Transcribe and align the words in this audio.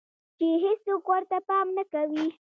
چې 0.37 0.47
هيڅوک 0.63 1.03
ورته 1.11 1.37
پام 1.47 1.67
نۀ 1.75 1.83
کوي 1.91 2.25